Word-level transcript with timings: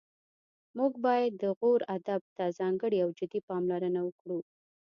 موږ 0.77 0.93
باید 1.05 1.31
د 1.41 1.43
غور 1.57 1.81
ادب 1.97 2.21
ته 2.35 2.45
ځانګړې 2.59 2.99
او 3.05 3.09
جدي 3.19 3.39
پاملرنه 3.49 3.99
وکړو 4.03 4.39